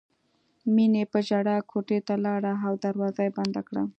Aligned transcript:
مینې 0.73 1.03
په 1.11 1.19
ژړا 1.27 1.57
کوټې 1.69 1.99
ته 2.07 2.13
لاړه 2.25 2.53
او 2.67 2.73
دروازه 2.83 3.21
یې 3.27 3.35
بنده 3.37 3.61
کړه 3.67 3.83